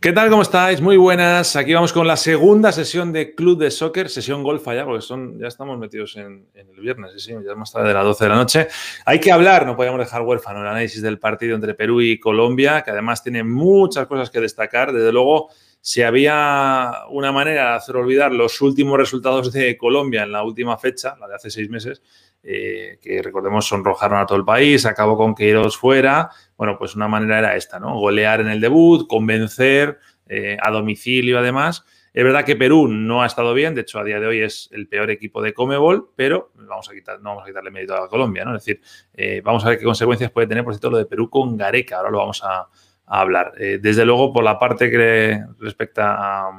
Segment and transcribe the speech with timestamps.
[0.00, 0.30] ¿Qué tal?
[0.30, 0.80] ¿Cómo estáis?
[0.80, 1.56] Muy buenas.
[1.56, 5.40] Aquí vamos con la segunda sesión de Club de Soccer, sesión golfa ya, porque son,
[5.40, 8.28] ya estamos metidos en, el viernes, sí, ya es más tarde de las 12 de
[8.30, 8.68] la noche.
[9.04, 12.82] Hay que hablar, no podíamos dejar huérfano el análisis del partido entre Perú y Colombia,
[12.82, 14.92] que además tiene muchas cosas que destacar.
[14.92, 15.50] Desde luego,
[15.88, 20.76] si había una manera de hacer olvidar los últimos resultados de Colombia en la última
[20.76, 22.02] fecha, la de hace seis meses,
[22.42, 26.28] eh, que recordemos sonrojaron a todo el país, acabó con Queiroz fuera,
[26.58, 27.98] bueno, pues una manera era esta, ¿no?
[27.98, 31.86] Golear en el debut, convencer eh, a domicilio además.
[32.12, 34.68] Es verdad que Perú no ha estado bien, de hecho a día de hoy es
[34.72, 38.44] el peor equipo de Comebol, pero vamos a no vamos a quitarle mérito a Colombia,
[38.44, 38.54] ¿no?
[38.54, 38.82] Es decir,
[39.14, 41.96] eh, vamos a ver qué consecuencias puede tener, por cierto, lo de Perú con Gareca,
[41.96, 42.68] ahora lo vamos a,
[43.08, 43.52] hablar.
[43.58, 46.50] Eh, desde luego, por la parte que respecta a,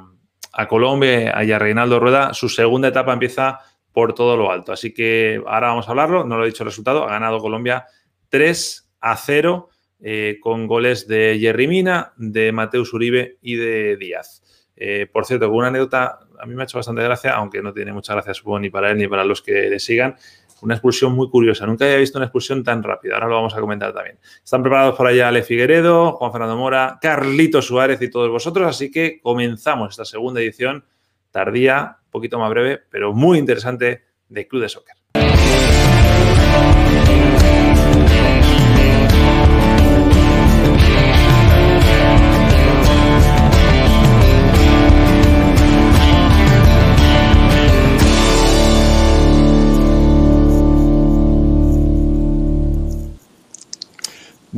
[0.53, 3.59] a Colombia y a Reinaldo Rueda, su segunda etapa empieza
[3.91, 4.71] por todo lo alto.
[4.71, 7.85] Así que ahora vamos a hablarlo, no lo he dicho el resultado, ha ganado Colombia
[8.29, 9.69] 3 a 0
[10.01, 14.43] eh, con goles de Jerry Mina, de Mateus Uribe y de Díaz.
[14.75, 17.91] Eh, por cierto, una anécdota, a mí me ha hecho bastante gracia, aunque no tiene
[17.91, 20.15] mucha gracia, supongo, ni para él ni para los que le sigan.
[20.61, 21.65] Una expulsión muy curiosa.
[21.65, 23.15] Nunca había visto una expulsión tan rápida.
[23.15, 24.19] Ahora lo vamos a comentar también.
[24.43, 28.67] Están preparados por allá Ale Figueredo, Juan Fernando Mora, Carlito Suárez y todos vosotros.
[28.67, 30.85] Así que comenzamos esta segunda edición,
[31.31, 34.98] tardía, un poquito más breve, pero muy interesante de Club de Soccer.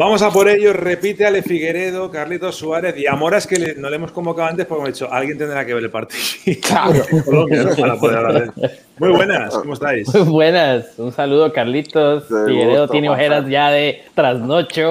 [0.02, 3.98] Vamos a por ello, repite Ale Figueredo, Carlitos Suárez y Amora es que no le
[3.98, 6.24] hemos convocado antes porque hemos dicho, alguien tendrá que ver el partido.
[8.98, 10.12] Muy buenas, ¿cómo estáis?
[10.12, 12.24] Muy buenas, un saludo Carlitos.
[12.28, 14.90] Figueredo tiene ojeras ya de trasnocho.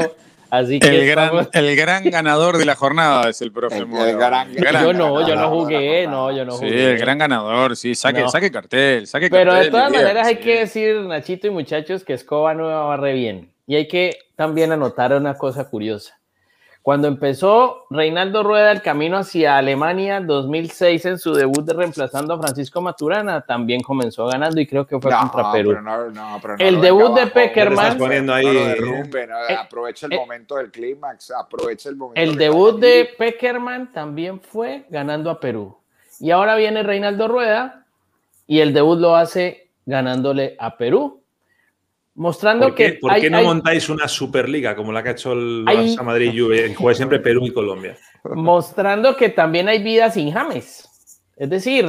[0.48, 4.92] Así que el, gran, el gran ganador de la jornada es el profe el, Yo
[4.92, 6.70] no, yo no jugué, no, yo no jugué.
[6.70, 9.64] Sí, el gran ganador, sí, saque, saque cartel, saque Pero cartel.
[9.64, 13.50] de todas maneras hay que decir, Nachito y muchachos, que Escoba no barre bien.
[13.70, 16.19] Y hay que también anotar una cosa curiosa.
[16.82, 22.38] Cuando empezó Reinaldo Rueda el camino hacia Alemania 2006 en su debut de reemplazando a
[22.38, 25.76] Francisco Maturana, también comenzó ganando y creo que fue contra Perú.
[26.59, 27.97] el debut de Peckerman.
[29.56, 32.20] aprovecha el, momento del clímax, aprovecha el momento.
[32.20, 35.78] El debut de Peckerman también fue ganando a Perú.
[36.19, 37.86] Y ahora viene Reinaldo Rueda
[38.48, 41.19] y el debut lo hace ganándole a Perú.
[42.15, 42.98] Mostrando ¿Por que.
[43.00, 46.41] ¿Por qué no montáis una Superliga como la que ha hecho el Barça Madrid y
[46.41, 46.75] Juve?
[46.75, 47.97] Juega siempre Perú y Colombia.
[48.34, 50.88] Mostrando que también hay vidas sin James.
[51.37, 51.87] Es decir,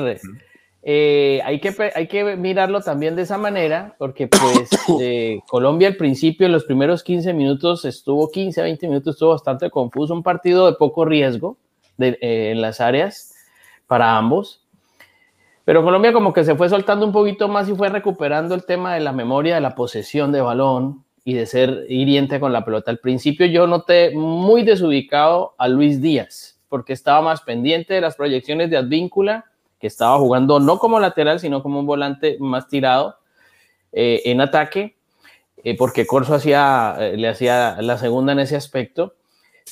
[0.84, 4.70] eh, hay, que, hay que mirarlo también de esa manera, porque pues
[5.02, 9.70] eh, Colombia al principio, en los primeros 15 minutos, estuvo 15, 20 minutos, estuvo bastante
[9.70, 11.58] confuso, un partido de poco riesgo
[11.98, 13.36] de, eh, en las áreas
[13.88, 14.61] para ambos.
[15.72, 18.94] Pero Colombia como que se fue soltando un poquito más y fue recuperando el tema
[18.94, 22.92] de la memoria de la posesión de balón y de ser hiriente con la pelota.
[22.92, 28.18] Al principio yo noté muy desubicado a Luis Díaz, porque estaba más pendiente de las
[28.18, 29.46] proyecciones de Advíncula,
[29.80, 33.16] que estaba jugando no como lateral, sino como un volante más tirado
[33.94, 34.98] eh, en ataque,
[35.64, 39.14] eh, porque Corso hacía, eh, le hacía la segunda en ese aspecto.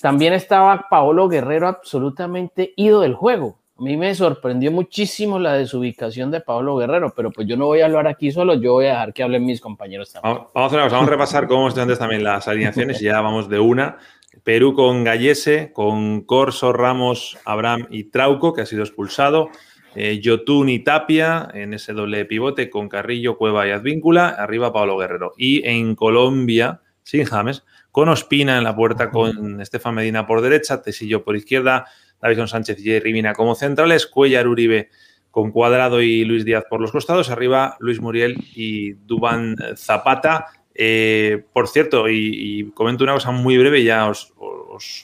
[0.02, 6.30] También estaba Paolo Guerrero absolutamente ido del juego a mí me sorprendió muchísimo la desubicación
[6.32, 8.90] de Pablo Guerrero, pero pues yo no voy a hablar aquí solo, yo voy a
[8.90, 10.36] dejar que hablen mis compañeros también.
[10.36, 13.48] Vamos a, hacer vamos a repasar cómo están antes también las alineaciones y ya vamos
[13.48, 13.98] de una.
[14.44, 19.50] Perú con Gallese, con Corso, Ramos, Abraham y Trauco, que ha sido expulsado.
[19.96, 24.28] Eh, Yotun y Tapia en ese doble pivote con Carrillo, Cueva y Advíncula.
[24.30, 25.34] Arriba Pablo Guerrero.
[25.38, 30.82] Y en Colombia, sin James, con Ospina en la puerta, con Estefan Medina por derecha,
[30.82, 31.88] Tesillo por izquierda,
[32.22, 34.90] Davison Sánchez y Jerry como centrales, Cuellar Uribe
[35.32, 40.48] con Cuadrado y Luis Díaz por los costados, arriba Luis Muriel y Dubán Zapata.
[40.74, 44.34] Eh, por cierto, y, comento una cosa muy breve, ya os,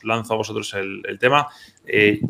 [0.03, 1.47] lanzo a vosotros el, tema.
[1.85, 2.21] Eh,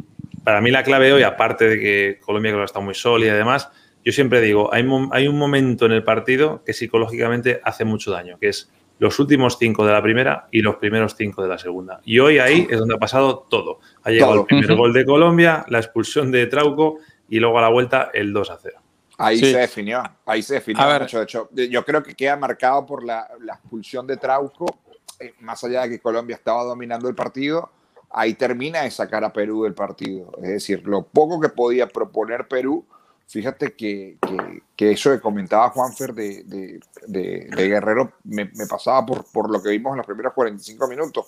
[0.43, 3.37] para mí la clave hoy, aparte de que Colombia creo que está muy sólida y
[3.37, 3.69] demás,
[4.03, 8.49] yo siempre digo, hay un momento en el partido que psicológicamente hace mucho daño, que
[8.49, 11.99] es los últimos cinco de la primera y los primeros cinco de la segunda.
[12.05, 13.79] Y hoy ahí es donde ha pasado todo.
[14.03, 16.99] Ha llegado el primer gol de Colombia, la expulsión de Trauco
[17.29, 18.77] y luego a la vuelta el 2 a 0.
[19.17, 19.51] Ahí Sí.
[19.51, 20.81] se definió, ahí se definió.
[20.81, 21.01] A ver.
[21.01, 21.19] Nacho.
[21.19, 24.79] De hecho, yo creo que queda marcado por la, la expulsión de Trauco,
[25.19, 27.69] eh, más allá de que Colombia estaba dominando el partido,
[28.11, 30.31] ahí termina de sacar a Perú del partido.
[30.43, 32.85] Es decir, lo poco que podía proponer Perú,
[33.27, 38.65] fíjate que, que- que eso que comentaba Juanfer de, de, de- de Guerrero me, me
[38.67, 41.25] pasaba por, por lo que vimos en los primeros 45 minutos,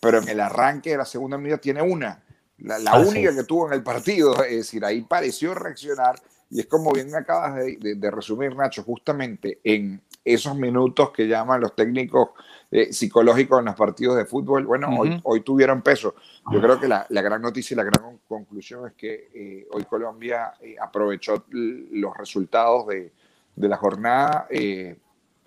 [0.00, 2.22] pero en el arranque de la segunda mitad tiene una,
[2.58, 3.08] la, la Ah, sí.
[3.18, 6.20] única que tuvo en el partido, es decir, ahí pareció reaccionar
[6.50, 11.74] y es como bien acabas de resumir, Nacho, justamente en esos minutos que llaman los
[11.74, 12.30] técnicos
[12.70, 16.14] eh, psicológicos en los partidos de fútbol, bueno, hoy, hoy tuvieron peso.
[16.52, 19.66] Yo creo que la, la gran noticia y la gran con- conclusión es que eh,
[19.72, 23.12] hoy Colombia eh, aprovechó los resultados de,
[23.54, 24.48] de la jornada.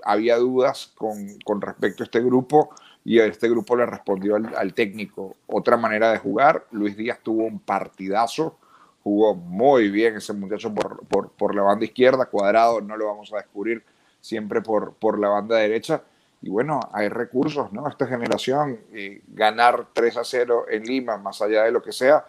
[0.03, 2.69] había dudas con, con respecto a este grupo
[3.03, 5.35] y este grupo le respondió al, al técnico.
[5.47, 8.57] Otra manera de jugar, Luis Díaz tuvo un partidazo,
[9.03, 13.31] jugó muy bien ese muchacho por, por, por la banda izquierda, cuadrado, no lo vamos
[13.33, 13.83] a descubrir
[14.21, 16.03] siempre por, por la banda derecha.
[16.41, 17.87] Y bueno, hay recursos, ¿no?
[17.87, 22.25] Esta generación, eh, ganar 3 a 0 en Lima, más allá de lo que sea,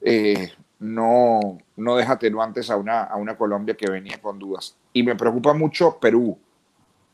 [0.00, 0.50] eh,
[0.80, 4.76] no, no deja atenuantes a una, a una Colombia que venía con dudas.
[4.92, 6.36] Y me preocupa mucho Perú.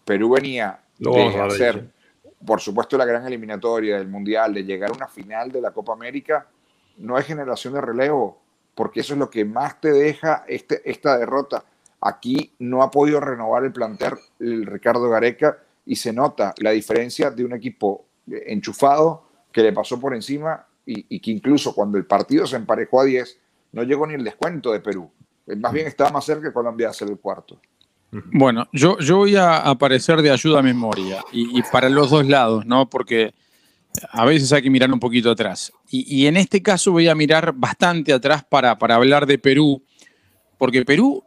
[0.05, 1.91] Perú venía hablar de hacer,
[2.45, 5.93] por supuesto, la gran eliminatoria del Mundial, de llegar a una final de la Copa
[5.93, 6.47] América.
[6.97, 8.41] No hay generación de relevo,
[8.75, 11.65] porque eso es lo que más te deja este, esta derrota.
[12.01, 17.31] Aquí no ha podido renovar el plantel el Ricardo Gareca y se nota la diferencia
[17.31, 21.99] de un equipo eh, enchufado que le pasó por encima y, y que incluso cuando
[21.99, 23.39] el partido se emparejó a 10,
[23.73, 25.11] no llegó ni el descuento de Perú.
[25.47, 27.61] Eh, Más bien estaba más cerca que Colombia de hacer el cuarto.
[28.11, 32.27] Bueno, yo, yo voy a aparecer de ayuda a memoria y, y para los dos
[32.27, 32.89] lados, ¿no?
[32.89, 33.35] Porque
[34.11, 35.73] a veces hay que mirar un poquito atrás.
[35.91, 39.83] Y, y en este caso voy a mirar bastante atrás para, para hablar de Perú,
[40.57, 41.23] porque Perú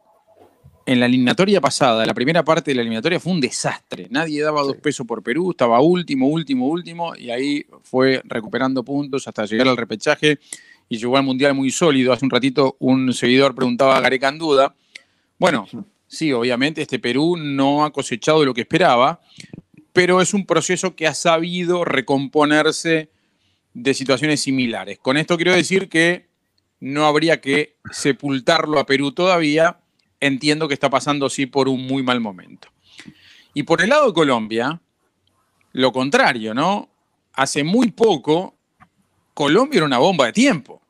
[0.86, 4.08] en la eliminatoria pasada, la primera parte de la eliminatoria fue un desastre.
[4.10, 9.28] Nadie daba dos pesos por Perú, estaba último, último, último, y ahí fue recuperando puntos
[9.28, 10.40] hasta llegar al repechaje
[10.90, 12.14] y llegó al Mundial muy sólido.
[12.14, 14.76] Hace un ratito un seguidor preguntaba a Gareca en duda.
[15.38, 15.68] Bueno,
[16.08, 19.22] sí, obviamente este Perú no ha cosechado lo que esperaba,
[19.94, 23.10] pero es un proceso que ha sabido recomponerse
[23.74, 25.00] de situaciones similares.
[25.00, 26.28] Con esto quiero decir que
[26.80, 29.81] no habría que sepultarlo a Perú todavía.
[30.22, 32.70] Entiendo que está pasando sí por un muy mal momento.
[33.54, 34.80] Y por el lado de Colombia,
[35.74, 36.88] lo contrario, ¿no?
[37.34, 38.56] Hace muy poco,
[39.34, 40.82] Colombia era una bomba de tiempo.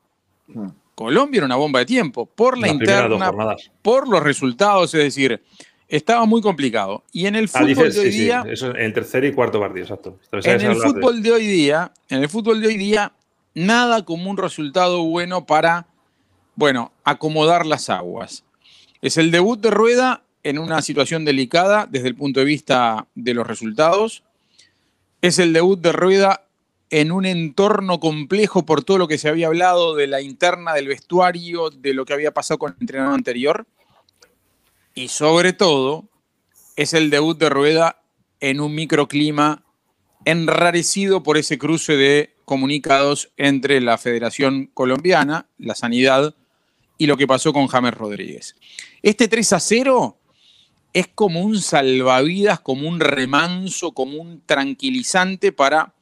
[0.94, 3.32] Colombia era una bomba de tiempo por la interna,
[3.80, 5.42] por los resultados, es decir,
[5.88, 7.02] estaba muy complicado.
[7.12, 9.24] Y en el Ah, fútbol dices, de hoy sí, sí, día, eso en el tercer
[9.24, 10.18] y cuarto partido, exacto.
[10.44, 13.12] En el de- fútbol de hoy día, en el fútbol de hoy día,
[13.54, 15.86] nada como un resultado bueno para,
[16.54, 18.44] bueno, acomodar las aguas.
[19.02, 23.34] Es el debut de Rueda en una situación delicada desde el punto de vista de
[23.34, 24.22] los resultados.
[25.20, 26.46] Es el debut de Rueda
[26.88, 30.86] en un entorno complejo por todo lo que se había hablado de la interna del
[30.86, 33.66] vestuario, de lo que había pasado con el entrenador anterior.
[34.94, 36.04] Y sobre todo,
[36.76, 38.02] es el debut de Rueda
[38.38, 39.64] en un microclima
[40.24, 46.36] enrarecido por ese cruce de comunicados entre la Federación Colombiana, la Sanidad,
[46.98, 48.54] y lo que pasó con James Rodríguez.
[49.02, 50.18] Este 3 a 0
[50.92, 55.94] es como un salvavidas, como un remanso, como un tranquilizante para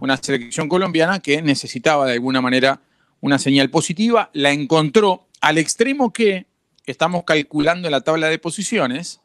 [0.00, 2.80] una selección colombiana que necesitaba de alguna manera
[3.20, 4.30] una señal positiva.
[4.32, 6.46] La encontró al extremo que
[6.86, 9.20] estamos calculando en la tabla de posiciones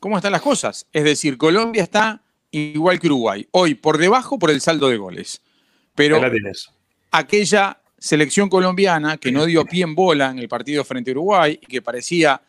[0.00, 0.86] cómo están las cosas.
[0.92, 5.42] Es decir, Colombia está igual que Uruguay, hoy por debajo por el saldo de goles.
[5.94, 6.20] Pero
[7.10, 11.58] aquella selección colombiana que no dio pie en bola en el partido frente a Uruguay
[11.60, 12.40] y que parecía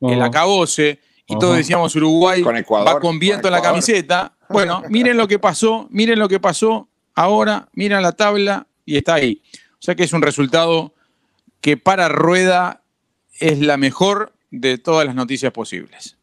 [0.00, 0.26] el Ajá.
[0.26, 4.32] acabose y todos decíamos Uruguay Con Ecuador, va con viento con en la camiseta.
[4.46, 9.14] Bueno, miren lo que pasó, miren lo que pasó ahora, miren la tabla y está
[9.14, 9.42] ahí.
[9.54, 10.94] O sea que es un resultado
[11.62, 12.82] que para Rueda
[13.40, 16.18] es la mejor de todas las noticias posibles.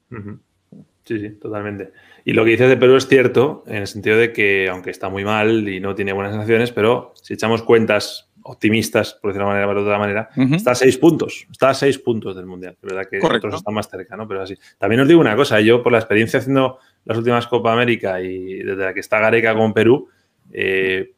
[1.03, 1.91] Sí, sí, totalmente.
[2.23, 5.09] Y lo que dices de Perú es cierto, en el sentido de que, aunque está
[5.09, 9.53] muy mal y no tiene buenas sensaciones, pero si echamos cuentas optimistas, por decirlo de
[9.53, 10.55] manera, de otra manera, Ujú.
[10.55, 11.45] está a seis puntos.
[11.51, 12.75] Está a seis puntos del Mundial.
[12.81, 13.47] Es verdad que Correcto.
[13.47, 14.27] otros están más cerca, ¿no?
[14.27, 14.57] Pero así.
[14.77, 18.55] También os digo una cosa, yo por la experiencia haciendo las últimas Copa América y
[18.63, 20.09] desde la que está Gareca con Perú,
[20.51, 21.13] eh,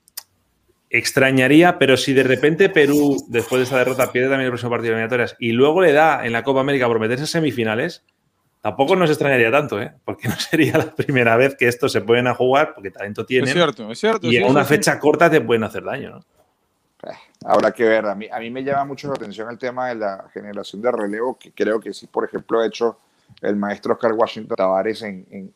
[0.90, 4.92] extrañaría, pero si de repente Perú, después de esa derrota, pierde también el próximo partido
[4.92, 8.06] de eliminatorias y luego le da en la Copa América por meterse en semifinales,
[8.62, 9.92] tampoco nos extrañaría tanto, ¿eh?
[10.06, 13.48] Porque no sería la primera vez que estos se pueden a jugar, porque talento tienen.
[13.48, 14.28] Es cierto, es cierto.
[14.32, 16.20] y en una fecha corta te pueden hacer daño, ¿no?
[17.46, 18.06] Habrá que ver.
[18.06, 20.92] A mí, a mí me llama mucho la atención el tema de la generación de
[20.92, 22.98] relevo, que creo que sí, por ejemplo, ha hecho
[23.42, 25.52] el maestro Oscar Washington Tavares en,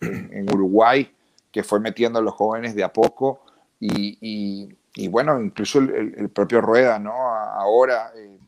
[0.52, 1.12] Uruguay,
[1.52, 3.42] que fue metiendo a los jóvenes de a poco
[3.80, 4.76] y,
[5.10, 7.14] bueno, incluso el, propio Rueda, ¿no?
[7.14, 8.40] Ahora eh,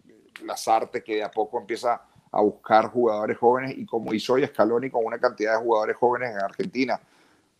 [0.43, 4.45] las artes que de a poco empieza a buscar jugadores jóvenes y como hizo hoy
[4.45, 6.99] Scaloni con una cantidad de jugadores jóvenes en Argentina.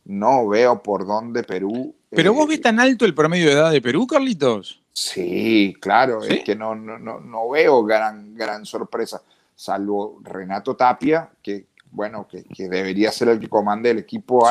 [0.06, 1.94] No veo por dónde Perú.
[2.10, 4.82] ¿Pero vos eh, ves tan alto el promedio de edad de Perú, Carlitos?
[4.92, 9.22] Sí, claro, es que no, no, no, veo gran, gran sorpresa,
[9.56, 14.46] salvo Renato Tapia, que bueno, que, debería ser el que comande el equipo.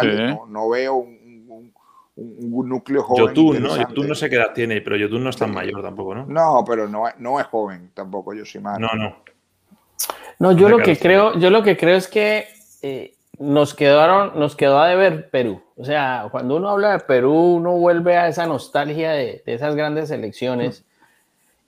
[0.49, 1.73] No, veo un,
[2.17, 3.27] núcleo joven.
[3.27, 3.77] Yotun, ¿no?
[3.77, 6.27] Yotun no sé qué edad tiene, pero Yotun no es tan mayor tampoco, ¿no?
[6.27, 8.79] No, pero no, no es joven tampoco, yo soy más.
[8.79, 9.17] No, no.
[10.39, 12.47] No, yo lo que creo, yo lo que creo es que
[12.83, 15.63] eh, nos quedaron, nos quedó a deber Perú.
[15.77, 20.11] O sea, cuando uno habla de Perú, uno vuelve a esa nostalgia de, esas grandes
[20.11, 20.85] elecciones.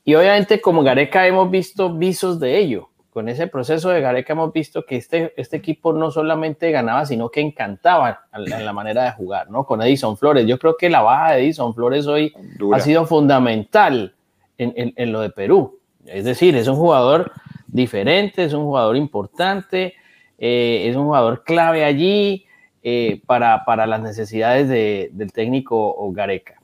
[0.05, 2.89] Y obviamente como Gareca hemos visto visos de ello.
[3.13, 7.29] Con ese proceso de Gareca hemos visto que este, este equipo no solamente ganaba, sino
[7.29, 9.65] que encantaba en la manera de jugar, ¿no?
[9.65, 10.47] Con Edison Flores.
[10.47, 12.33] Yo creo que la baja de Edison Flores hoy
[12.73, 14.15] ha sido fundamental
[14.59, 15.79] en, en lo de Perú.
[16.07, 17.33] Es decir, es un jugador
[17.67, 19.95] diferente, es un jugador importante,
[20.43, 22.47] eh, es un jugador clave allí
[22.83, 26.55] eh, para, para, las necesidades del técnico Gareca.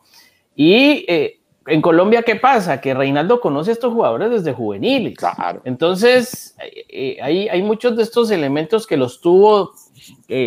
[0.55, 2.81] Y eh, en Colombia, ¿qué pasa?
[2.81, 5.19] Que Reinaldo conoce a estos jugadores desde juveniles.
[5.19, 5.61] Claro.
[5.65, 6.57] Entonces,
[7.21, 9.73] hay, hay muchos de estos elementos que los tuvo,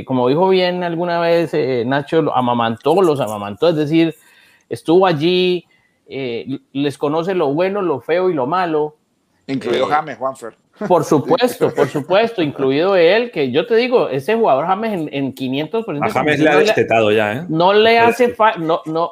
[0.05, 1.51] como dijo bien alguna vez
[1.86, 4.15] Nacho, amamantó, los amamantó, es decir,
[4.69, 5.67] estuvo allí,
[6.07, 8.95] les conoce lo bueno, lo feo y lo malo.
[9.45, 10.55] Incluido James, Juanfer.
[10.88, 15.36] Por supuesto, por supuesto, incluido él, que yo te digo, ese jugador James en, en
[15.36, 16.05] 500%.
[16.05, 17.45] A James le ha destetado ya, ¿eh?
[17.50, 19.12] No le hace falta, no, no,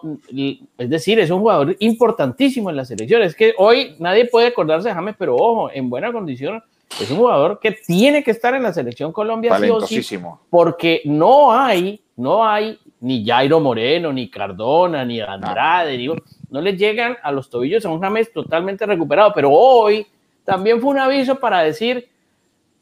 [0.77, 3.21] es decir, es un jugador importantísimo en la selección.
[3.21, 6.63] Es que hoy nadie puede acordarse de James, pero ojo, en buena condición,
[7.01, 10.19] es un jugador que tiene que estar en la selección Colombia, sí sí,
[10.49, 16.15] porque no hay, no hay ni Jairo Moreno, ni Cardona, ni Andrade, digo,
[16.49, 20.07] no le llegan a los tobillos a un James totalmente recuperado, pero hoy
[20.47, 22.07] también fue un aviso para decir,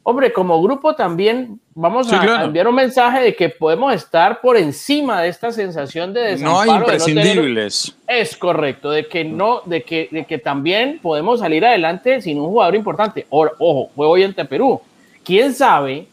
[0.03, 5.23] hombre, como grupo también vamos a, enviar un mensaje de que podemos estar por encima
[5.23, 6.63] de esta sensación de desamparo.
[6.63, 7.97] No hay imprescindibles.
[8.07, 12.49] es correcto, de que no, de que, de que también podemos salir adelante sin un
[12.49, 13.25] jugador importante.
[13.31, 14.79] ojo, fue hoy ante Perú.
[15.23, 16.07] ¿Quién sabe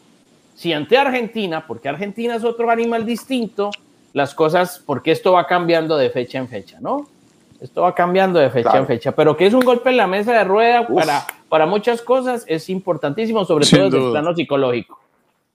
[0.55, 3.69] si ante Argentina, porque Argentina es otro animal distinto,
[4.13, 7.07] las cosas, porque esto va cambiando de fecha en fecha, ¿no?
[7.63, 10.33] Esto va cambiando de fecha en fecha, pero que es un golpe en la mesa
[10.33, 14.99] de rueda para, para muchas cosas es importantísimo, sobre todo desde el plano psicológico.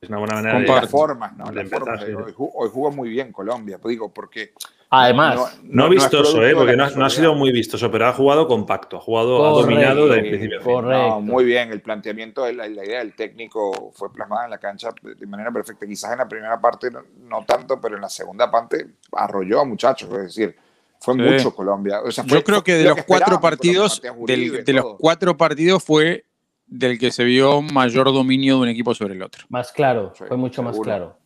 [0.00, 1.44] Es una buena manera de, formas, ¿no?
[1.44, 4.52] hoy, jugó muy bien Colombia, pues digo, porque
[4.90, 6.54] Además, no, vistoso, ¿eh?
[6.54, 10.20] porque no, ha sido muy vistoso, pero ha jugado compacto, ha jugado, ha dominado de
[10.20, 10.62] principio.
[10.62, 11.20] Correcto.
[11.20, 15.26] muy bien, el planteamiento, la, la, idea del técnico fue plasmada en la cancha de
[15.26, 15.86] manera perfecta.
[15.86, 20.08] Quizás en la primera parte no, tanto, pero en la segunda parte arrolló a muchachos,
[20.10, 20.56] es decir,
[21.00, 22.00] fue mucho Colombia.
[22.26, 26.24] Yo creo que de los cuatro partidos, de los cuatro partidos fue
[26.66, 29.44] del que se vio mayor dominio de un equipo sobre el otro.
[29.48, 31.16] Más claro, fue mucho más claro.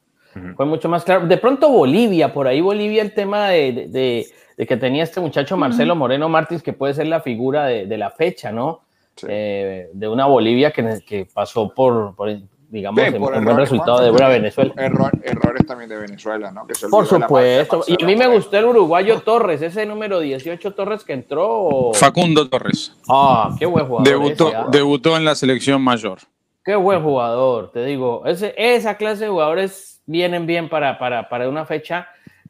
[0.56, 1.26] Fue mucho más claro.
[1.26, 4.26] De pronto Bolivia, por ahí Bolivia el tema de,
[4.56, 8.52] que tenía este muchacho Marcelo Moreno Martins, que puede ser la figura de, la fecha,
[8.52, 8.82] ¿no?
[9.28, 12.30] Eh, de una Bolivia que, que pasó por, por,
[12.72, 14.72] digamos, sí, un buen resultado de buena Venezuela.
[14.76, 16.66] errores también de Venezuela, ¿no?
[16.90, 17.84] por supuesto.
[17.86, 21.90] Y a mí me gustó el uruguayo Torres, ese número 18 Torres que entró.
[21.92, 22.96] Facundo Torres.
[23.06, 24.08] Ah, qué buen jugador.
[24.08, 24.68] Debutó, ah.
[24.72, 26.20] debutó en la selección mayor.
[26.64, 28.22] Qué buen jugador, te digo.
[28.24, 32.08] Ese, esa clase de jugadores vienen bien para, para, para una fecha,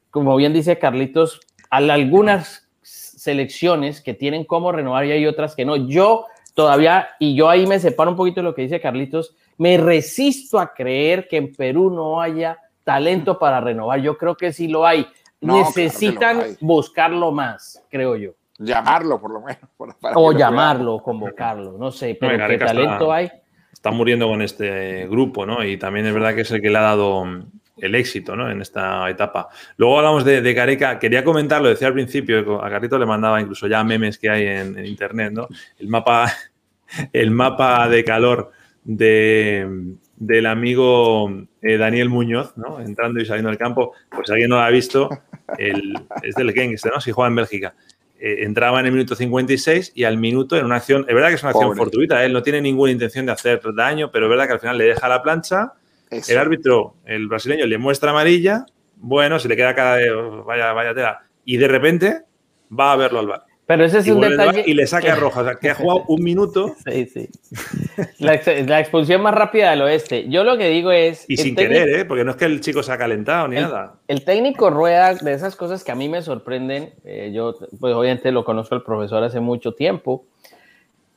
[0.09, 5.65] como bien dice Carlitos, hay algunas selecciones que tienen cómo renovar y hay otras que
[5.65, 5.75] no.
[5.75, 9.77] Yo todavía, y yo ahí me separo un poquito de lo que dice Carlitos, me
[9.77, 13.99] resisto a creer que en Perú no haya talento para renovar.
[14.01, 15.07] Yo creo que sí lo hay.
[15.41, 18.31] Necesitan buscarlo más, creo yo.
[18.59, 19.69] Llamarlo, por lo menos.
[20.15, 23.31] o llamarlo, convocarlo, no sé, pero ¿qué talento hay?
[23.71, 25.63] Está muriendo con este grupo, ¿no?
[25.63, 27.25] Y también es verdad que es el que le ha dado
[27.77, 28.49] el éxito ¿no?
[28.49, 29.49] en esta etapa.
[29.77, 33.67] Luego hablamos de, de Gareca, quería comentarlo, decía al principio, a Carrito le mandaba incluso
[33.67, 35.47] ya memes que hay en, en internet, ¿no?
[35.77, 36.31] El mapa,
[37.13, 38.51] el mapa de calor
[38.83, 41.29] de, del amigo
[41.61, 42.79] eh, Daniel Muñoz, ¿no?
[42.79, 45.09] Entrando y saliendo del campo, pues alguien no lo ha visto,
[45.57, 47.01] el, es del este, ¿no?
[47.01, 47.75] Si juega en Bélgica.
[48.19, 51.35] Eh, entraba en el minuto 56 y al minuto en una acción, es verdad que
[51.35, 54.47] es una acción fortuita, él no tiene ninguna intención de hacer daño, pero es verdad
[54.47, 55.73] que al final le deja la plancha,
[56.09, 60.71] el árbitro, el brasileño, le muestra amarilla, bueno, se le queda cara de oh, vaya,
[60.71, 62.21] vaya tela, y de repente
[62.71, 63.45] va a verlo al bar.
[63.65, 64.63] Pero ese es y, un detalle.
[64.67, 65.41] y le saca roja.
[65.41, 67.29] O sea, que ha jugado un minuto Sí, sí.
[68.19, 70.27] La, la expulsión más rápida del oeste.
[70.29, 71.25] Yo lo que digo es.
[71.29, 72.05] y sin técnico- querer, ¿eh?
[72.05, 73.95] Porque no es que el chico se ha calentado ni el, nada.
[74.07, 78.31] el técnico Rueda, de esas cosas que a mí me sorprenden, eh, yo pues obviamente
[78.31, 80.25] lo conozco al profesor hace mucho tiempo,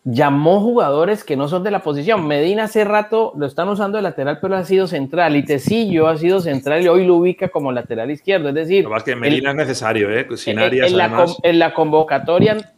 [0.09, 2.27] llamó jugadores que no son de la posición.
[2.29, 5.35] Medina hace rato lo están usando de lateral, pero ha sido central.
[5.35, 8.49] Y Tecillo ha sido central y hoy lo ubica como lateral izquierdo.
[8.51, 10.27] Es decir, Lo más que Medina es necesario, ¿eh?
[10.37, 10.91] Sin en, Arias,
[11.43, 12.73] en la, en convocatoria,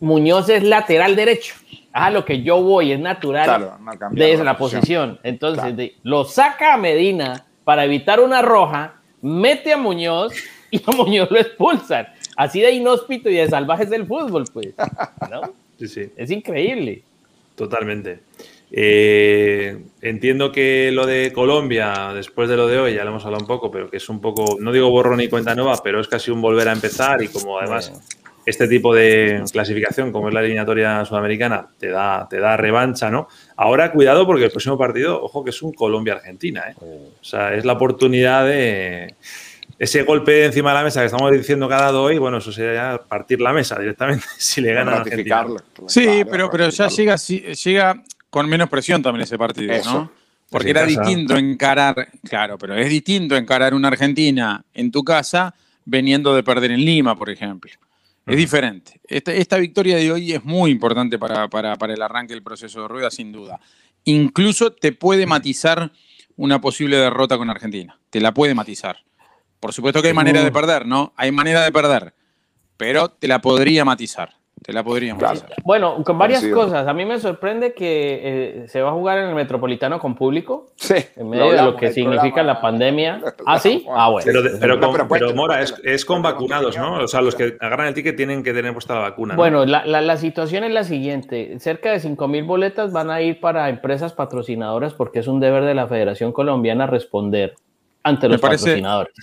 [0.00, 1.54] Muñoz es lateral derecho.
[1.92, 5.18] Ah, lo que yo voy es natural Claro, no desde la posición.
[5.22, 5.76] Entonces, Claro.
[5.76, 10.32] de- lo saca a Medina para evitar una roja, mete a Muñoz
[10.70, 12.06] y a Muñoz lo expulsan.
[12.36, 14.68] Así de inhóspito y de salvajes del fútbol, pues.
[15.30, 15.42] ¿no?
[15.80, 16.12] Sí, sí.
[16.14, 17.02] Es increíble.
[17.56, 18.20] Totalmente.
[18.70, 23.42] Eh, entiendo que lo de Colombia, después de lo de hoy, ya lo hemos hablado
[23.42, 26.06] un poco, pero que es un poco, no digo borrón y cuenta nueva, pero es
[26.06, 28.04] casi un volver a empezar y como además Bueno.
[28.46, 33.26] este tipo de clasificación, como es la eliminatoria sudamericana, te da, te da revancha, ¿no?
[33.56, 36.74] Ahora cuidado porque el próximo partido, ojo que es un Colombia-Argentina, ¿eh?
[36.80, 39.14] O sea, es la oportunidad de
[39.80, 43.40] ese golpe encima de la mesa que estamos diciendo cada hoy, bueno, eso sería partir
[43.40, 45.42] la mesa directamente si le ganan a Argentina.
[45.42, 45.88] ratificarlo.
[45.88, 49.92] Sí, Claro, pero, pero ya llega, sí, llega con menos presión también ese partido, Eso.
[49.92, 50.12] ¿no?
[50.50, 51.00] Porque era casa.
[51.00, 56.72] distinto encarar, claro, pero es distinto encarar una Argentina en tu casa veniendo de perder
[56.72, 57.70] en Lima, por ejemplo.
[58.26, 59.00] Es diferente.
[59.08, 62.82] Esta, esta victoria de hoy es muy importante para, para- para el arranque del proceso
[62.82, 63.58] de rueda, sin duda.
[64.04, 65.90] Incluso te puede matizar
[66.36, 67.98] una posible derrota con Argentina.
[68.10, 68.98] Te la puede matizar.
[69.60, 71.12] Por supuesto que hay manera de perder, ¿no?
[71.16, 72.14] Hay manera de perder,
[72.76, 74.30] pero te la podría matizar.
[74.62, 75.36] Te la podría Claro.
[75.36, 75.56] matizar.
[75.64, 76.64] Bueno, con varias Coincido.
[76.66, 76.86] cosas.
[76.86, 80.66] A mí me sorprende que eh, se va a jugar en el Metropolitano con público,
[80.76, 82.52] Sí, en medio de lo hablamos que significa programa.
[82.54, 83.16] la pandemia.
[83.24, 83.86] Lo ¿Ah, sí?
[83.90, 84.24] Ah, bueno.
[84.26, 86.98] Pero, de- pero, No, con- pero Mora, es, es con vacunados, ¿no?
[87.04, 89.32] O sea, los que agarran el ticket tienen que tener puesta la vacuna.
[89.34, 89.38] ¿no?
[89.38, 91.58] Bueno, la, la- la situación es la siguiente.
[91.58, 95.64] Cerca de 5 mil boletas van a ir para empresas patrocinadoras porque es un deber
[95.64, 97.54] de la Federación Colombiana responder
[98.02, 99.14] ante Me los parece- patrocinadores.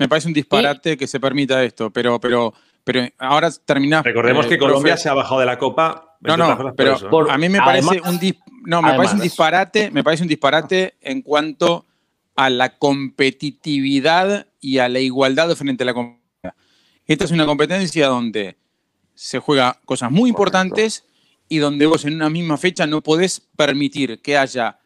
[0.00, 4.02] Me parece un disparate que se permita esto, pero, pero, pero ahora terminás.
[4.02, 5.02] Recordemos eh, que Colombia profe.
[5.02, 6.16] se ha bajado de la Copa.
[6.22, 6.96] No, no, pero
[7.30, 10.22] a mí me Además- parece un dis- no, me además- parece un disparate, me parece
[10.24, 11.86] un disparate en cuanto
[12.34, 16.54] a la competitividad y a la igualdad frente a la competencia.
[17.06, 18.56] Esta es una competencia donde
[19.14, 20.58] se juega cosas muy Correcto.
[20.58, 21.04] importantes
[21.48, 24.78] y donde vos en una misma fecha no podés permitir que haya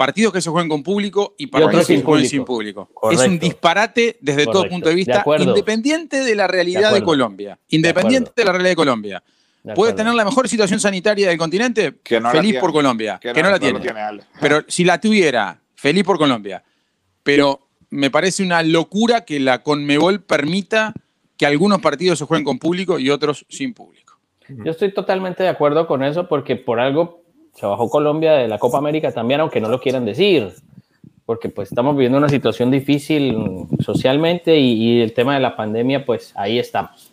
[0.00, 2.28] partidos que se jueguen con público y partidos que se sin público.
[2.30, 2.88] sin público.
[3.10, 7.02] Es un disparate desde todo punto de vista, independiente de la realidad de.
[7.02, 7.58] Colombia.
[7.68, 9.22] Independiente de, la realidad de Colombia.
[9.62, 12.60] De Puede tener la mejor situación sanitaria del continente, Que no la feliz tiene.
[12.60, 13.90] por Colombia, que, no, la tiene.
[13.90, 14.22] Ale.
[14.40, 16.64] Pero si la tuviera, feliz por Colombia.
[17.22, 20.94] Pero me parece una locura que la Conmebol permita
[21.36, 24.18] que algunos partidos se jueguen con público y otros sin público.
[24.48, 27.20] Yo estoy totalmente de acuerdo con eso porque por algo
[27.54, 30.52] se bajó Colombia de la Copa América también, aunque no lo quieran decir,
[31.26, 33.36] porque pues estamos viviendo una situación difícil
[33.80, 37.12] socialmente y, y el tema de la pandemia, pues ahí estamos.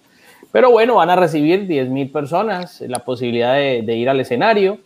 [0.51, 4.79] Pero bueno, van a recibir 10 mil personas, la posibilidad de, de ir al escenario.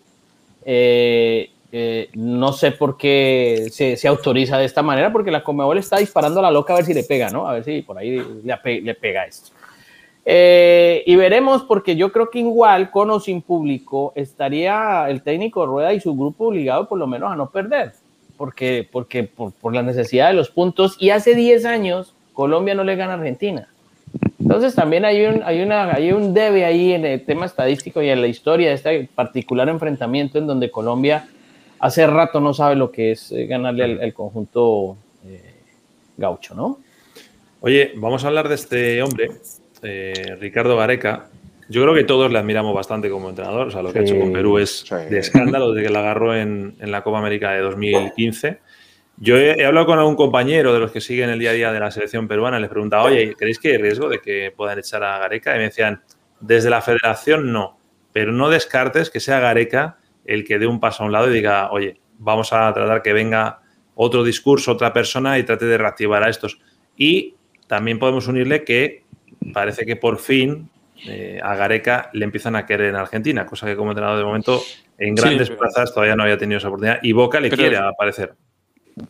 [0.66, 5.78] Eh, eh, no sé por qué se, se autoriza de esta manera, porque la Comebol
[5.78, 7.48] está disparando a la loca a ver si le pega, ¿no?
[7.48, 9.52] A ver si por ahí le, le pega esto.
[10.26, 15.66] Eh, y veremos, porque yo creo que igual, con o sin público, estaría el técnico
[15.66, 17.94] Rueda y su grupo obligado por lo menos a no perder,
[18.38, 20.96] porque, porque por, la necesidad de los puntos.
[21.00, 23.68] Y hace 10 años Colombia no le gana a Argentina.
[24.40, 28.10] Entonces también hay un, hay, una, hay un debe ahí en el tema estadístico y
[28.10, 31.28] en la historia de este particular enfrentamiento en donde Colombia
[31.80, 35.56] hace rato no sabe lo que es eh, ganarle al, al conjunto eh,
[36.18, 36.80] gaucho, ¿no?
[37.62, 39.30] Oye, vamos a hablar de este hombre,
[39.82, 41.28] eh, Ricardo Gareca.
[41.70, 43.68] Yo creo que todos le admiramos bastante como entrenador.
[43.68, 44.96] O sea, lo que ha hecho con Perú es sí.
[45.10, 48.60] de escándalo desde que la agarró en, en la Copa América de 2015.
[49.18, 51.72] Yo he, he hablado con algún compañero de los que siguen el día a día
[51.72, 52.60] de la selección peruana.
[52.60, 55.56] Les preguntaba, oye, ¿creéis que hay riesgo de que puedan echar a Gareca?
[55.56, 56.02] Y me decían,
[56.42, 57.78] desde la federación no,
[58.12, 61.34] pero no descartes que sea Gareca el que dé un paso a un lado y
[61.34, 63.62] diga, oye, vamos a tratar que venga
[63.96, 66.60] otro discurso, otra persona y trate de reactivar a estos.
[66.96, 67.36] Y
[67.68, 69.04] también podemos unirle que
[69.54, 70.70] parece que por fin
[71.08, 74.62] eh, a Gareca le empiezan a querer en Argentina, cosa que como entrenador de momento
[74.98, 77.00] en Sí, grandes pero- plazas todavía no había tenido esa oportunidad.
[77.02, 78.34] Y Boca le Pero- quiere aparecer.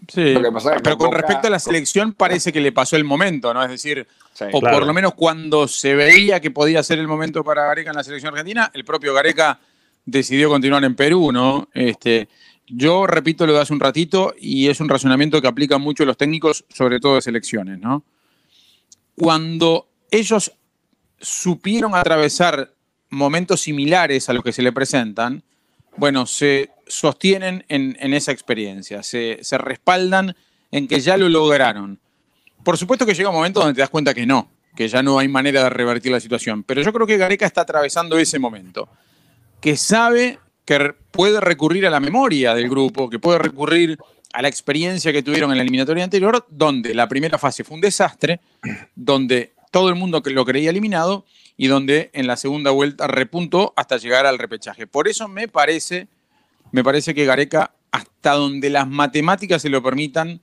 [0.08, 2.62] Sí, Lo que pasa es que pero con Boca- respecto a la selección parece que
[2.62, 3.62] le pasó el momento, ¿no?
[3.64, 4.46] Es decir, Sí.
[4.54, 4.78] o Claro.
[4.78, 8.04] por lo menos cuando se veía que podía ser el momento para Gareca en la
[8.04, 9.60] selección argentina, el propio Gareca
[10.06, 11.68] decidió continuar en Perú, ¿no?
[11.74, 12.30] Este,
[12.68, 16.16] yo repito lo de hace un ratito y es un razonamiento que aplican mucho los
[16.16, 18.06] técnicos, sobre todo de selecciones, ¿no?
[19.16, 20.52] Cuando ellos
[21.20, 22.74] supieron atravesar
[23.10, 25.44] momentos similares a los que se le presentan,
[25.98, 30.36] bueno, se sostienen en, esa experiencia, se, se, respaldan
[30.72, 32.00] en que ya lo lograron.
[32.64, 35.20] Por supuesto que llega un momento donde te das cuenta que no, que ya no
[35.20, 38.90] hay manera de revertir la situación, pero yo creo que Gareca está atravesando ese momento,
[39.60, 43.98] que sabe que puede recurrir a la memoria del grupo, que puede recurrir
[44.34, 47.82] a la experiencia que tuvieron en la eliminatoria anterior, donde la primera fase fue un
[47.82, 48.40] desastre,
[48.96, 51.26] donde todo el mundo lo creía eliminado
[51.58, 54.86] y donde en la segunda vuelta repuntó hasta llegar al repechaje.
[54.86, 56.08] Por eso me parece,
[56.72, 60.42] me parece que Gareca, hasta donde las matemáticas se lo permitan,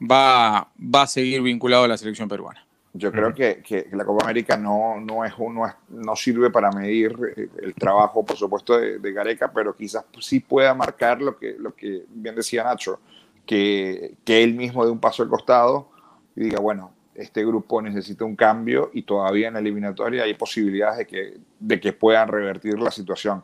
[0.00, 2.64] va, va a seguir vinculado a la selección peruana.
[2.96, 7.16] Yo creo que, que, la Copa América no, no, es, no, no sirve para medir
[7.36, 11.56] eh, el trabajo, por supuesto, de, de, Gareca, pero quizás sí pueda marcar lo que,
[11.58, 13.00] lo que bien decía Nacho,
[13.44, 15.90] que, que él mismo dé un paso al costado
[16.36, 20.98] y diga, bueno, este grupo necesita un cambio y todavía en la eliminatoria hay posibilidades
[20.98, 23.42] de que, de que puedan revertir la situación.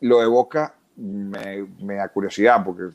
[0.00, 2.94] Lo de Boca me, me da curiosidad porque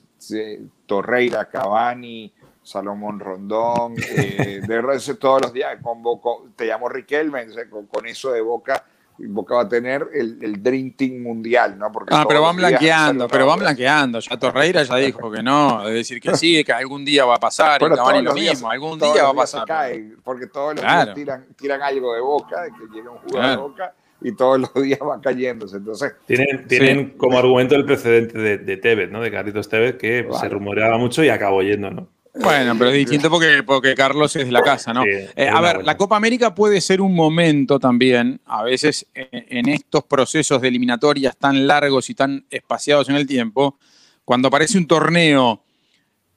[0.85, 7.87] Torreira, Cavani, Salomón Rondón, eh, de verdad, todos los días convoco, te llamo Riquelme, con,
[7.87, 8.85] con, eso de Boca,
[9.27, 11.91] Boca va a tener el, el Dream Team mundial, ¿no?
[11.91, 14.19] Porque ah, pero van blanqueando, pero van blanqueando.
[14.19, 17.39] Ya Torreira ya dijo que no, es decir que sí, que algún día va a
[17.39, 19.65] pasar, bueno, y lo mismo, algún día va a pasar.
[19.65, 23.49] Cae, porque todos los días tiran, tiran, algo de Boca, de que llega un jugador
[23.49, 25.77] de Boca y todos los días va cayéndose.
[25.77, 29.21] Entonces, tienen, tienen como argumento el precedente de, de Tevez, ¿no?
[29.21, 32.07] De Carlitos Tevez, que se rumoreaba mucho y acabó yendo, ¿no?
[32.39, 35.03] Bueno, pero es distinto porque, porque Carlos es de la casa, ¿no?
[35.05, 40.03] Eh, a ver, la Copa América puede ser un momento también, a veces en estos
[40.03, 43.77] procesos de eliminatorias tan largos y tan espaciados en el tiempo,
[44.23, 45.63] cuando aparece un torneo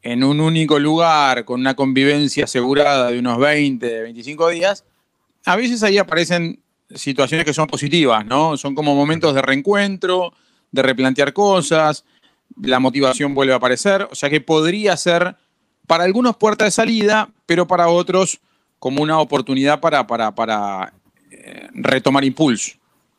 [0.03, 4.85] en un único lugar, con una convivencia asegurada de unos 20, 25 días,
[5.45, 6.61] a veces ahí aparecen
[6.95, 8.57] situaciones que son positivas, ¿no?
[8.57, 10.33] Son como momentos de reencuentro,
[10.71, 12.05] de replantear cosas,
[12.61, 15.37] la motivación vuelve a aparecer, o sea que podría ser
[15.93, 18.41] para algunos puerta de salida, pero para otros
[18.79, 20.95] como una oportunidad para, para, para
[21.31, 22.79] eh, retomar impulso.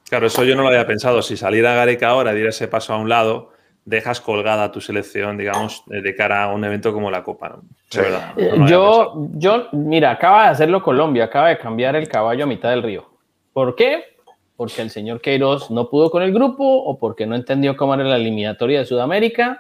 [0.10, 1.22] Claro, eso yo no lo había pensado.
[1.22, 3.52] Si saliera Gareca ahora, diera ese paso a un lado,
[3.86, 7.60] dejas colgada tu selección, digamos, de cara a un evento como la Copa.
[8.38, 12.72] Eh, yo, yo, mira, acaba de hacerlo Colombia, acaba de cambiar el caballo a mitad
[12.72, 13.08] del río.
[13.54, 14.16] ¿Por qué?
[14.58, 18.04] Porque el señor Queiroz no pudo con el grupo o porque no entendió cómo era
[18.06, 19.60] la eliminatoria de Sudamérica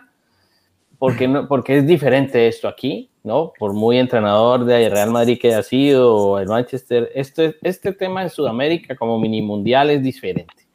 [1.04, 3.52] porque, no, porque es diferente esto aquí, ¿no?
[3.60, 8.24] Por muy entrenador de Real Madrid que haya sido, o el Manchester, este, este tema
[8.24, 10.66] en Sudamérica como mini mundial es diferente.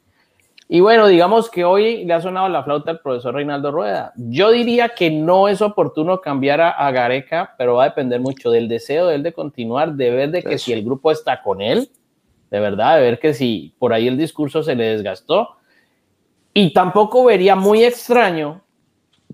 [0.69, 4.13] Y bueno, digamos que hoy le ha sonado la flauta al profesor Reinaldo Rueda.
[4.17, 8.69] Yo diría que no es oportuno cambiar a, Gareca, pero va a depender mucho del
[8.69, 11.89] deseo de él de continuar, de ver de que si el grupo está con él,
[12.51, 15.57] de verdad, de ver que si por ahí el discurso se le desgastó.
[16.53, 18.61] Y tampoco vería muy extraño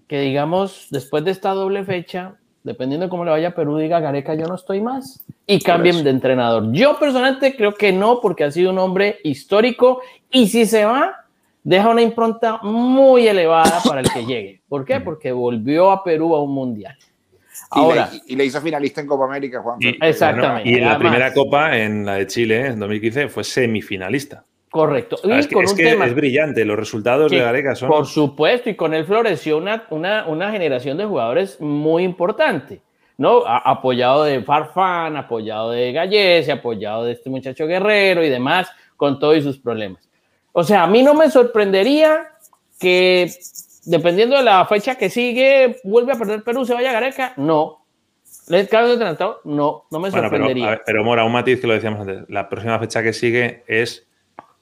[0.06, 4.00] que digamos, después de esta doble fecha, dependiendo de cómo le vaya a Perú, diga
[4.00, 6.72] Gareca, yo no estoy más y cambien de entrenador.
[6.72, 11.24] Yo personalmente creo que no, porque ha sido un hombre histórico y si se va,
[11.62, 14.62] deja una impronta muy elevada para el que llegue.
[14.68, 15.00] ¿Por qué?
[15.00, 16.96] Porque volvió a Perú a un mundial.
[17.70, 19.78] Ahora, y, le, hizo finalista en Copa América, Juan.
[19.80, 20.70] exactamente.
[20.70, 24.44] y en la primera Copa, en la de Chile, en 2015, fue semifinalista.
[24.74, 25.16] Correcto.
[25.22, 27.88] Y es, que, es, que es, brillante, los resultados de Gareca son.
[27.88, 32.82] Por supuesto, y con él floreció una, una, una generación de jugadores muy importante,
[33.16, 33.44] ¿no?
[33.46, 39.44] apoyado de Farfán, apoyado de Gallese, apoyado de este muchacho Guerrero y demás, con todos
[39.44, 40.10] sus problemas.
[40.50, 42.32] O sea, a mí no me sorprendería
[42.80, 43.30] que,
[43.84, 47.34] dependiendo de la fecha que sigue, vuelve a perder Perú, se vaya a Gareca.
[47.37, 47.87] No.
[48.48, 50.66] ¿Le cabe de No, no me sorprendería.
[50.66, 52.28] pero, pero Mora, un matiz que lo decíamos antes.
[52.28, 54.08] La próxima fecha que sigue es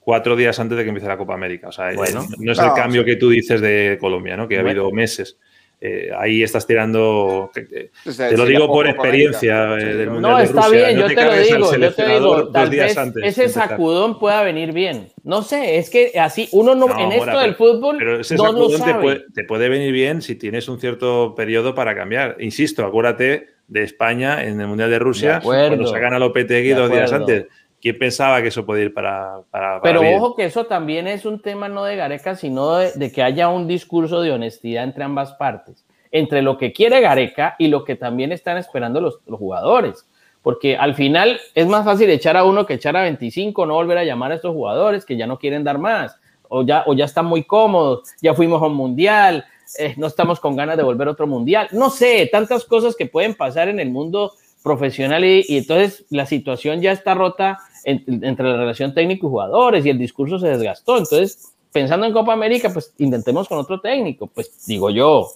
[0.03, 1.69] cuatro días antes de que empiece la Copa América.
[1.69, 1.95] O sea, eh,
[2.37, 4.47] no es el cambio que tú dices de Colombia, ¿no?
[4.47, 5.37] Que ha habido meses.
[5.85, 7.51] Eh, ahí estás tirando.
[7.53, 11.75] te lo digo por experiencia eh, del Mundial No, está bien, yo te, lo digo,
[11.75, 15.09] yo te digo, tal vez ese sacudón pueda venir bien.
[15.23, 18.69] No sé, es que así, uno no, en esto del fútbol pero ese no lo
[18.69, 18.93] sabe.
[18.93, 22.37] Te puede, te puede venir bien si tienes un cierto periodo para cambiar.
[22.39, 27.11] Insisto, acuérdate de España en el Mundial de Rusia, cuando sacan a Lopetegui dos días
[27.11, 27.47] antes
[27.83, 31.41] ¿Quién pensaba que eso podía ir para, para, Pero ojo que eso también es un
[31.41, 35.85] tema no de Gareca, sino de, que haya un discurso de honestidad entre ambas partes,
[36.09, 40.07] entre lo que quiere Gareca y lo que también están esperando los, los jugadores.
[40.41, 43.97] Porque al final es más fácil echar a uno que echar a 25, no volver
[43.97, 46.15] a llamar a estos jugadores que ya no quieren dar más,
[46.47, 49.43] o ya, o ya están muy cómodos, ya fuimos a un mundial,
[49.77, 51.67] eh, no estamos con ganas de volver a otro mundial.
[51.73, 54.31] No sé, tantas cosas que pueden pasar en el mundo
[54.63, 59.29] profesional y, y entonces la situación ya está rota en- entre la relación técnico y
[59.29, 60.97] jugadores y el discurso se desgastó.
[60.97, 65.27] Entonces, pensando en Copa América, pues intentemos con otro técnico, pues digo yo.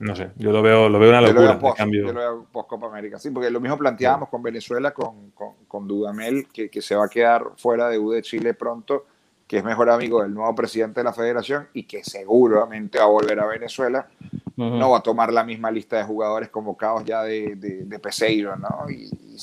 [0.00, 1.50] No sé, yo lo veo, lo veo una Yo lo locura.
[1.54, 2.06] veo post, cambio.
[2.06, 5.54] yo lo veo post Copa América, sí, porque lo mismo planteábamos con Venezuela, con, con,
[5.66, 9.06] con Dudamel, que, que se va a quedar fuera de U de Chile pronto,
[9.48, 13.08] que es mejor amigo del nuevo presidente de la federación y que seguramente va a
[13.08, 14.06] volver a Venezuela.
[14.56, 14.76] Ujú.
[14.76, 18.54] No va a tomar la misma lista de jugadores convocados ya de, de, de Peseiro,
[18.56, 18.88] ¿no?
[18.88, 19.36] Y, y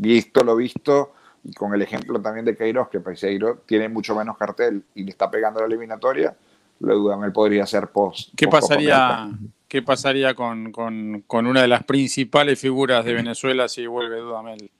[0.00, 1.12] visto lo visto,
[1.44, 5.10] y con el ejemplo también de Queiroz, que Peseiro tiene mucho menos cartel y le
[5.10, 6.36] está pegando la eliminatoria,
[6.80, 8.30] lo de Dudamel podría ser post.
[8.36, 9.30] ¿Qué post pasaría,
[9.68, 14.70] qué pasaría con, con- con una de las principales figuras de Venezuela si vuelve Dudamel?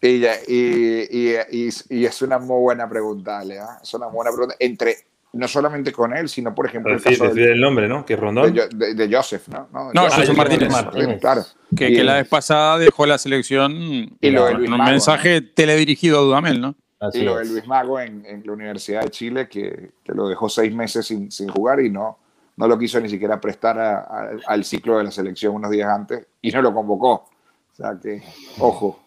[0.00, 3.78] Y, y, y- y- y es una muy buena pregunta, Ale, ¿ah?
[3.82, 4.54] Es una buena pregunta.
[4.60, 4.96] Entre,
[5.38, 8.04] no solamente con él, sino, por ejemplo, el Decir, caso decir de, el nombre, ¿no?
[8.04, 8.52] Que es Rondón.
[8.52, 9.68] de, de- de Joseph, ¿no?
[9.72, 10.70] No, No, Joseph Joseph Martínez.
[10.70, 11.20] Martínez.
[11.20, 11.42] Claro.
[11.76, 13.72] Que, Y que el- la vez pasada dejó la selección
[14.20, 16.74] Y lo de con Luis un Mago, mensaje teledirigido a Dudamel, ¿no?
[17.00, 17.50] Así y lo de es.
[17.50, 21.30] Luis Mago en, en la Universidad de Chile, que, que lo dejó seis meses sin,
[21.30, 22.18] sin jugar y no,
[22.56, 25.88] no lo quiso ni siquiera prestar a- a- al ciclo de la selección unos días
[25.88, 27.12] antes y no lo convocó.
[27.12, 28.20] O sea que,
[28.58, 29.00] ojo.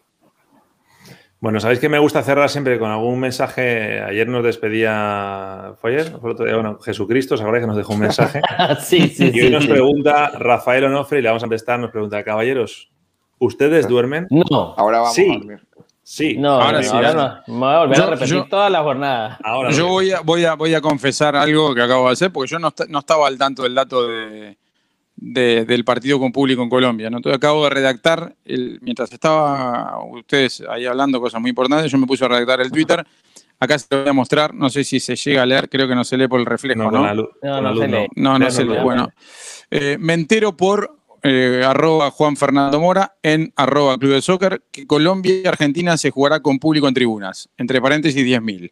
[1.41, 3.99] Bueno, sabéis que me gusta cerrar siempre con algún mensaje.
[3.99, 5.73] Ayer nos despedía.
[5.81, 6.11] ¿Fue ayer?
[6.19, 6.53] ¿Fue el otro día?
[6.53, 8.41] Bueno, Jesucristo, ¿os acordáis que nos dejó un mensaje?
[8.79, 9.69] sí, sí, Y hoy sí, nos sí.
[9.69, 12.91] pregunta Rafael Onofre, y le vamos a contestar, nos pregunta, caballeros,
[13.39, 14.27] ¿ustedes duermen?
[14.29, 15.27] No, Ahora vamos Sí.
[15.29, 15.59] a dormir.
[16.03, 16.37] Sí.
[16.37, 17.13] no, Ahora no, sí, ahora
[17.47, 17.53] no.
[17.53, 19.39] Me voy a volver Yo- a repetir yo- toda la jornada.
[19.43, 22.51] Ahora Yo voy a, voy, a, voy a confesar algo que acabo de hacer, porque
[22.51, 24.57] yo no, no estaba al tanto del dato de,
[25.23, 27.09] de- del partido con público en Colombia.
[27.09, 27.17] ¿no?
[27.17, 32.07] Entonces acabo de redactar, el- mientras estaba ustedes ahí hablando cosas muy importantes, yo me
[32.07, 33.05] puse a redactar el Twitter.
[33.59, 35.93] Acá se lo voy a mostrar, no sé si se llega a leer, creo que
[35.93, 37.01] no se lee por el reflejo, No, ¿no?
[37.61, 38.07] No, se lee.
[38.15, 38.83] No, no.
[38.83, 39.09] Bueno,
[39.69, 44.87] Eh, me entero por eh, arroba Juan Fernando Mora en arroba Club de Soccer que
[44.87, 48.71] Colombia y Argentina se jugará con público en tribunas, entre paréntesis 10.000.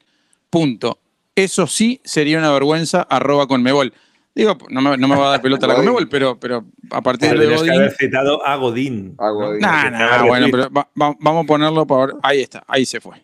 [0.49, 0.97] Punto.
[1.35, 3.93] Eso sí sería una vergüenza, arroba Conmebol.
[4.39, 5.85] Digo, no me, no me va a dar pelota la Godín.
[5.87, 7.81] Conmebol, pero, pero a partir Pero de Tienes que Godín...
[7.81, 9.15] haber citado a Godín.
[9.17, 9.33] A ¿no?
[9.33, 9.59] Godín.
[9.61, 12.13] Nah, nah, bueno, pero va- va- vamos a ponerlo para...
[12.23, 13.15] Ahí está, ahí se fue.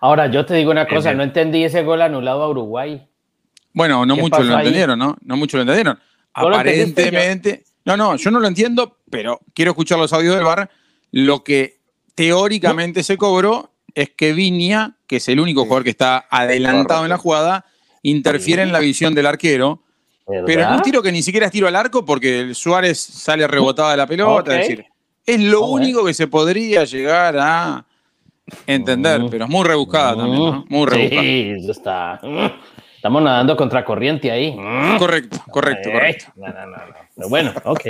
[0.00, 1.18] Ahora, yo te digo una cosa, bien.
[1.18, 3.06] no entendí ese gol anulado a Uruguay.
[3.72, 4.60] Bueno, no ¿Qué muchos lo ahí?
[4.66, 5.16] entendieron, ¿no?
[5.24, 5.98] No muchos lo entendieron.
[6.34, 7.64] Aparentemente.
[7.84, 10.70] No, no, yo no lo entiendo, pero quiero escuchar los audios del bar.
[11.10, 11.80] Lo que
[12.14, 15.66] teóricamente se cobró es que Viña, que es el único Sí.
[15.66, 17.66] jugador que está adelantado en la jugada,
[18.02, 19.82] interfiere en la visión del arquero.
[20.26, 20.76] Pero ¿verdad?
[20.76, 23.96] un tiro que ni siquiera es tiro al arco porque el Suárez sale rebotada de
[23.96, 24.52] la pelota.
[24.52, 24.56] Ok.
[24.58, 24.84] Es decir,
[25.26, 25.70] es lo Ok.
[25.72, 27.84] único que se podría llegar a
[28.66, 29.30] entender, Mm.
[29.30, 30.64] pero es muy rebuscada también, ¿no?
[30.68, 31.22] Muy rebuscada.
[31.22, 32.20] Sí, eso está.
[32.96, 34.56] Estamos nadando contra corriente ahí.
[34.98, 36.24] Correcto, correcto, Eh, correcto.
[36.36, 36.94] No, no, no, no.
[37.16, 37.80] Pero bueno, ok.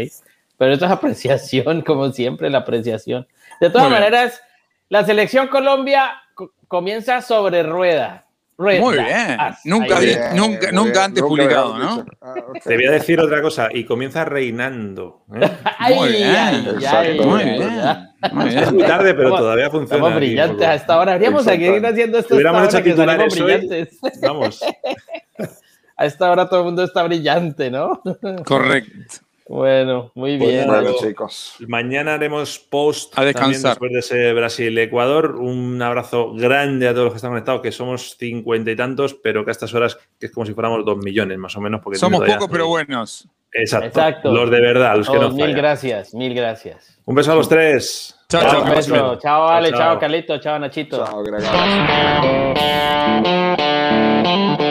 [0.57, 3.27] Pero esto es apreciación, como siempre, la apreciación.
[3.61, 4.11] De todas Muy bien.
[4.11, 4.40] maneras,
[4.88, 8.27] la selección Colombia co- comienza sobre rueda.
[8.62, 8.81] Rueda.
[8.81, 9.37] Muy bien.
[9.38, 9.98] Ah, Nunca.
[9.98, 11.05] Bien, nunca- muy nunca bien.
[11.05, 12.07] antes Nunca publicado, ¿no?
[12.20, 12.59] Ah, ok.
[12.64, 15.25] Te voy a decir otra cosa, y comienza reinando.
[15.35, 15.51] ¿eh?
[15.79, 16.37] Ay, Muy bien.
[16.37, 17.62] ay, Muy bien.
[18.33, 18.75] Muy Es bien.
[18.75, 19.96] muy tarde, pero Estamos- todavía funciona.
[19.96, 20.70] Estamos aquí brillantes poco.
[20.70, 21.12] a esta hora.
[21.14, 21.88] Habríamos seguir Exacto.
[21.88, 22.35] haciendo esto.
[22.35, 23.42] Hubiéramos hecho titulares hoy.
[23.42, 23.98] brillantes.
[24.22, 24.61] Vamos.
[25.96, 28.01] A esta hora todo el mundo está brillante, ¿no?
[28.44, 28.90] Correcto.
[29.55, 30.67] Bueno, muy Pues bien.
[30.67, 31.57] Bueno, chicos.
[31.69, 33.77] Mañana haremos post A descansar.
[33.77, 35.37] también después de ese Brasil-Ecuador.
[35.37, 39.45] Un abrazo grande a todos los que están conectados, que somos cincuenta y tantos, pero
[39.45, 41.83] que a estas horas que es como si fuéramos dos millones más o menos.
[41.83, 43.29] Porque Somos pocos pero buenos.
[43.53, 43.87] Exacto.
[43.88, 44.33] Exacto.
[44.33, 45.59] Los de verdad, los que Todos, no mil fallan.
[45.59, 46.99] gracias, mil gracias.
[47.05, 48.17] Un beso a los tres.
[48.31, 49.19] Chao, Chao, chao, bien.
[49.19, 49.99] chao Ale, Chao, chao, chao.
[50.01, 51.05] Carlito, chao, Nachito.
[51.05, 51.49] Chao, Gregorio.